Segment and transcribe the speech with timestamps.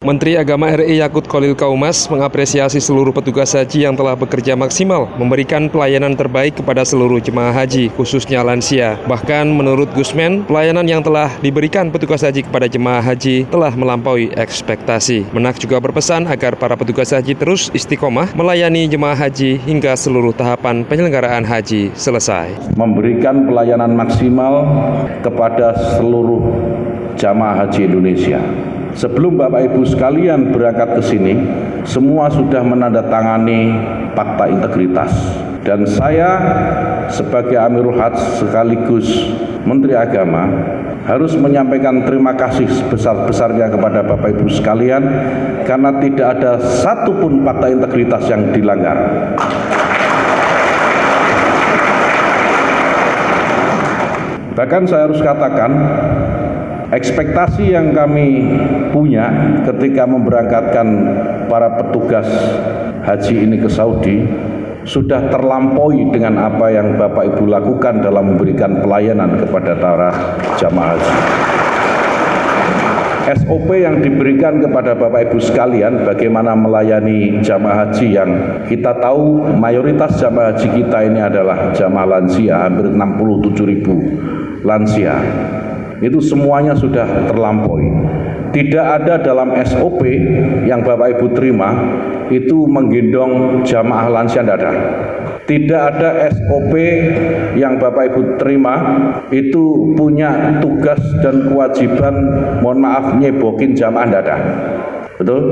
[0.00, 5.68] Menteri Agama RI Yakut Khalil Kaumas mengapresiasi seluruh petugas haji yang telah bekerja maksimal memberikan
[5.68, 8.96] pelayanan terbaik kepada seluruh jemaah haji, khususnya lansia.
[9.04, 15.28] Bahkan menurut Gusmen, pelayanan yang telah diberikan petugas haji kepada jemaah haji telah melampaui ekspektasi.
[15.36, 20.80] Menak juga berpesan agar para petugas haji terus istiqomah melayani jemaah haji hingga seluruh tahapan
[20.88, 22.72] penyelenggaraan haji selesai.
[22.72, 24.64] Memberikan pelayanan maksimal
[25.20, 26.40] kepada seluruh
[27.20, 28.40] jamaah haji Indonesia
[28.94, 31.34] Sebelum Bapak Ibu sekalian berangkat ke sini,
[31.86, 33.70] semua sudah menandatangani
[34.18, 35.12] fakta integritas.
[35.62, 36.40] Dan saya
[37.12, 39.06] sebagai Amirul Hajj sekaligus
[39.62, 40.48] Menteri Agama
[41.04, 45.02] harus menyampaikan terima kasih sebesar-besarnya kepada Bapak Ibu sekalian
[45.68, 48.96] karena tidak ada satupun fakta integritas yang dilanggar.
[54.60, 55.72] Bahkan saya harus katakan
[56.90, 58.42] Ekspektasi yang kami
[58.90, 59.30] punya
[59.62, 60.86] ketika memberangkatkan
[61.46, 62.26] para petugas
[63.06, 64.26] haji ini ke Saudi
[64.82, 70.10] sudah terlampaui dengan apa yang Bapak Ibu lakukan dalam memberikan pelayanan kepada para
[70.58, 71.14] jamaah haji.
[73.38, 78.30] SOP yang diberikan kepada Bapak Ibu sekalian bagaimana melayani jamaah haji yang
[78.66, 83.94] kita tahu mayoritas jamaah haji kita ini adalah jamaah lansia hampir 67 ribu
[84.66, 85.22] lansia
[86.00, 87.88] itu semuanya sudah terlampaui.
[88.50, 90.02] Tidak ada dalam SOP
[90.66, 91.70] yang Bapak Ibu terima
[92.34, 94.72] itu menggendong jamaah lansia tidak ada.
[95.46, 96.72] Tidak ada SOP
[97.54, 98.74] yang Bapak Ibu terima
[99.30, 102.14] itu punya tugas dan kewajiban
[102.58, 104.36] mohon maaf nyebokin jamaah tidak ada.
[105.14, 105.42] Betul?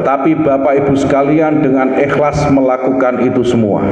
[0.00, 3.84] Tapi Bapak Ibu sekalian dengan ikhlas melakukan itu semua.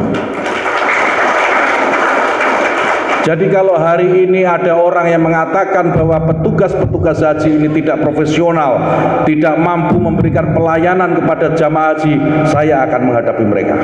[3.26, 8.78] Jadi kalau hari ini ada orang yang mengatakan bahwa petugas-petugas haji ini tidak profesional,
[9.26, 12.14] tidak mampu memberikan pelayanan kepada jamaah haji,
[12.46, 13.74] saya akan menghadapi mereka.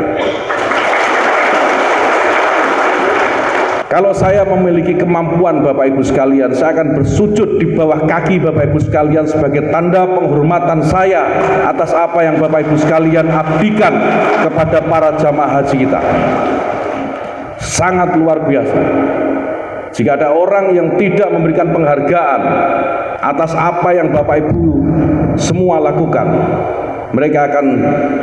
[3.90, 8.78] Kalau saya memiliki kemampuan Bapak Ibu sekalian, saya akan bersujud di bawah kaki Bapak Ibu
[8.78, 11.26] sekalian sebagai tanda penghormatan saya
[11.66, 13.90] atas apa yang Bapak Ibu sekalian abdikan
[14.46, 16.00] kepada para jamaah haji kita.
[17.58, 18.78] Sangat luar biasa.
[19.92, 22.40] Jika ada orang yang tidak memberikan penghargaan
[23.20, 24.60] atas apa yang Bapak Ibu
[25.36, 26.26] semua lakukan,
[27.12, 27.66] mereka akan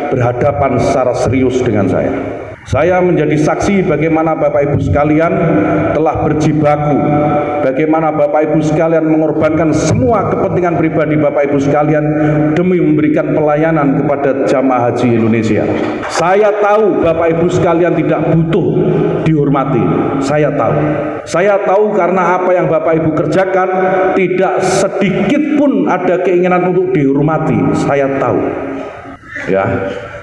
[0.10, 2.10] berhadapan secara serius dengan saya.
[2.68, 5.32] Saya menjadi saksi bagaimana Bapak Ibu sekalian
[5.96, 6.98] telah berjibaku,
[7.64, 12.06] bagaimana Bapak Ibu sekalian mengorbankan semua kepentingan pribadi Bapak Ibu sekalian
[12.60, 15.64] demi memberikan pelayanan kepada jamaah haji Indonesia.
[16.12, 18.68] Saya tahu Bapak Ibu sekalian tidak butuh
[19.24, 19.84] dihormati.
[20.20, 20.78] Saya tahu.
[21.24, 23.70] Saya tahu karena apa yang Bapak Ibu kerjakan
[24.20, 27.56] tidak sedikit pun ada keinginan untuk dihormati.
[27.88, 28.42] Saya tahu.
[29.48, 29.64] Ya,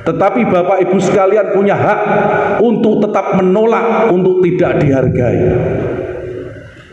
[0.04, 2.00] tetapi Bapak Ibu sekalian punya hak
[2.62, 5.40] untuk tetap menolak untuk tidak dihargai.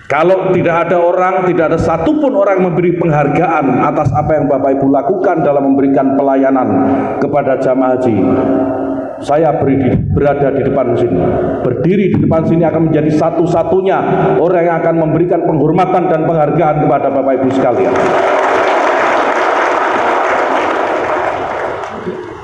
[0.09, 4.93] Kalau tidak ada orang, tidak ada satupun orang memberi penghargaan atas apa yang Bapak Ibu
[4.93, 6.67] lakukan dalam memberikan pelayanan
[7.17, 8.17] kepada jamaah haji,
[9.21, 9.57] saya
[10.13, 11.21] berada di depan sini.
[11.65, 13.97] Berdiri di depan sini akan menjadi satu-satunya
[14.37, 17.93] orang yang akan memberikan penghormatan dan penghargaan kepada Bapak Ibu sekalian.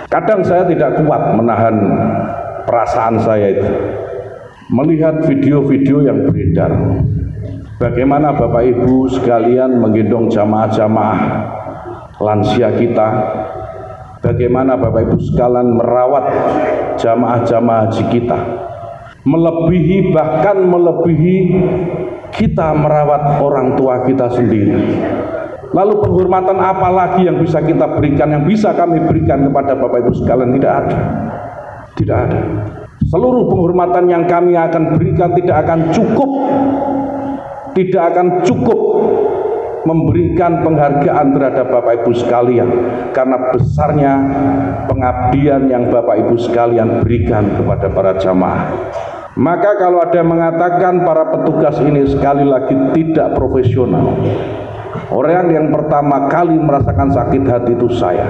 [0.09, 1.75] Kadang saya tidak kuat menahan
[2.65, 3.69] perasaan saya itu.
[4.73, 6.73] Melihat video-video yang beredar.
[7.77, 11.19] Bagaimana Bapak Ibu sekalian menggendong jamaah-jamaah
[12.17, 13.07] lansia kita.
[14.25, 16.25] Bagaimana Bapak Ibu sekalian merawat
[16.97, 18.39] jamaah-jamaah haji kita.
[19.29, 21.37] Melebihi bahkan melebihi
[22.33, 24.75] kita merawat orang tua kita sendiri.
[25.69, 30.13] Lalu penghormatan apa lagi yang bisa kita berikan, yang bisa kami berikan kepada Bapak Ibu
[30.17, 30.49] sekalian?
[30.57, 30.97] Tidak ada.
[31.93, 32.39] Tidak ada.
[33.05, 36.31] Seluruh penghormatan yang kami akan berikan tidak akan cukup.
[37.77, 38.79] Tidak akan cukup
[39.87, 42.69] memberikan penghargaan terhadap Bapak Ibu sekalian
[43.15, 44.13] karena besarnya
[44.85, 48.69] pengabdian yang Bapak Ibu sekalian berikan kepada para jamaah.
[49.37, 54.17] Maka kalau ada yang mengatakan para petugas ini sekali lagi tidak profesional,
[55.09, 58.25] Orang yang pertama kali merasakan sakit hati itu saya.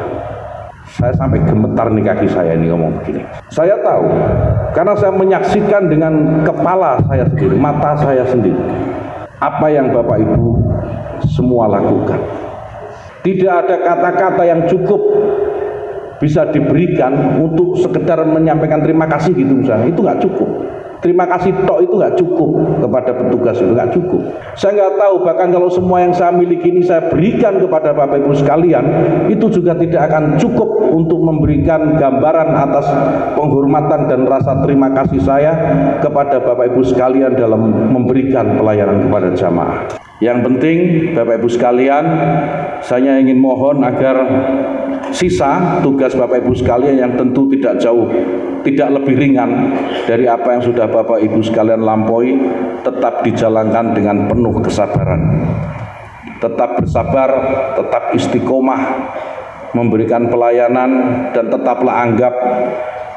[0.89, 3.21] Saya sampai gemetar nih kaki saya ini ngomong begini.
[3.53, 4.09] Saya tahu
[4.73, 8.59] karena saya menyaksikan dengan kepala saya sendiri, mata saya sendiri.
[9.39, 10.47] Apa yang Bapak Ibu
[11.29, 12.19] semua lakukan.
[13.23, 14.99] Tidak ada kata-kata yang cukup
[16.19, 19.87] bisa diberikan untuk sekedar menyampaikan terima kasih gitu misalnya.
[19.87, 20.49] Itu nggak cukup.
[20.99, 22.49] Terima kasih tok itu nggak cukup
[22.83, 24.21] kepada petugas itu nggak cukup.
[24.55, 28.33] Saya nggak tahu bahkan kalau semua yang saya miliki ini saya berikan kepada Bapak Ibu
[28.35, 28.85] sekalian
[29.31, 32.85] itu juga tidak akan cukup untuk memberikan gambaran atas
[33.35, 35.51] penghormatan dan rasa terima kasih saya
[36.03, 39.79] kepada Bapak Ibu sekalian dalam memberikan pelayanan kepada jamaah.
[40.19, 40.77] Yang penting
[41.15, 42.05] Bapak Ibu sekalian,
[42.83, 44.19] saya ingin mohon agar
[45.11, 48.09] sisa tugas Bapak Ibu sekalian yang tentu tidak jauh
[48.61, 49.73] tidak lebih ringan
[50.05, 52.35] dari apa yang sudah Bapak Ibu sekalian lampaui
[52.83, 55.21] tetap dijalankan dengan penuh kesabaran.
[56.39, 57.29] Tetap bersabar
[57.75, 58.81] tetap istiqomah
[59.75, 60.91] memberikan pelayanan
[61.35, 62.33] dan tetaplah anggap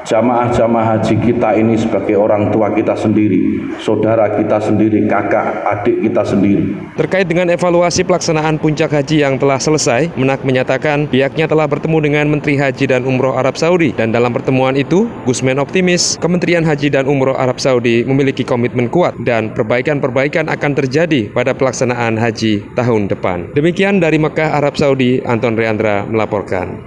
[0.06, 6.22] jamaah-jamaah haji kita ini sebagai orang tua kita sendiri, saudara kita sendiri, kakak, adik kita
[6.22, 6.74] sendiri.
[6.98, 12.26] Terkait dengan evaluasi pelaksanaan puncak haji yang telah selesai, Menak menyatakan pihaknya telah bertemu dengan
[12.28, 17.08] Menteri Haji dan Umroh Arab Saudi dan dalam pertemuan itu, Gusmen optimis Kementerian Haji dan
[17.08, 23.52] Umroh Arab Saudi memiliki komitmen kuat dan perbaikan-perbaikan akan terjadi pada pelaksanaan haji tahun depan.
[23.56, 26.80] Demikian dari Mekah, Arab Saudi, Anton Reandra melaporkan.